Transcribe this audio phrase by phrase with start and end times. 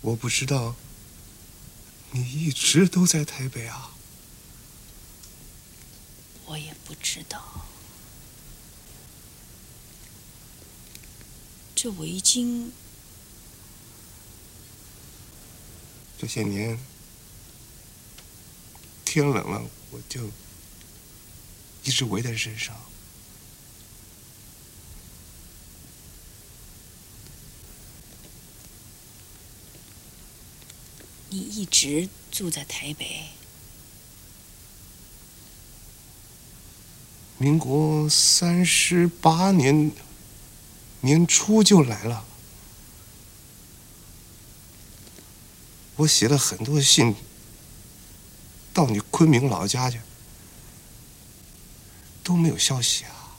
[0.00, 0.76] 我不知道，
[2.12, 3.90] 你一直都在台北啊？
[6.46, 7.66] 我也不知道。
[11.74, 12.70] 这围巾，
[16.16, 16.78] 这些年
[19.04, 20.30] 天冷了，我就
[21.84, 22.74] 一直围在身上。
[31.30, 33.24] 你一直住在台北？
[37.36, 39.92] 民国三十八年
[41.02, 42.24] 年初就来了。
[45.96, 47.14] 我写了很多信
[48.72, 50.00] 到你昆明老家去，
[52.22, 53.38] 都没有消息啊。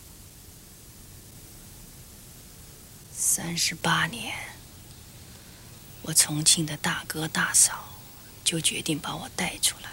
[3.14, 4.34] 三十八年，
[6.02, 8.00] 我重庆的大哥大嫂
[8.44, 9.90] 就决定把我带出来。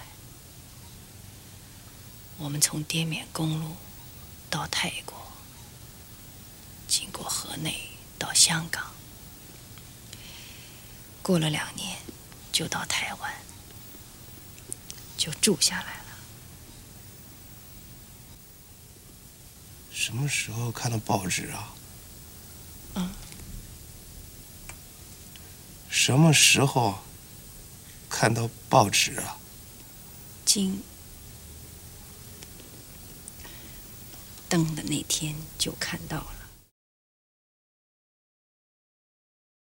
[2.39, 3.77] 我们从滇缅公路
[4.49, 5.33] 到泰国，
[6.87, 8.93] 经过河内到香港，
[11.23, 11.99] 过了两年
[12.53, 13.35] 就到台湾，
[15.17, 16.05] 就住下来了。
[19.93, 21.75] 什么时候看到报纸啊？
[22.95, 23.11] 嗯。
[26.07, 27.01] 什么时候
[28.09, 29.39] 看到报纸啊？
[30.45, 30.81] 今
[34.49, 36.36] 登的那天就看到了。